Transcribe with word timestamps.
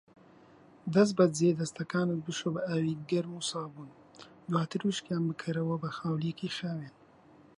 دەستبەجی 0.93 1.57
دەستەکانت 1.59 2.17
بشۆ 2.25 2.49
بە 2.53 2.61
ئاوی 2.67 2.95
گەرم 3.09 3.33
و 3.35 3.45
سابوون، 3.49 3.89
دواتر 4.49 4.81
وشکیان 4.83 5.23
بکەرەوە 5.29 5.75
بە 5.83 5.89
خاولیەکی 5.97 6.53
خاوین. 6.59 6.93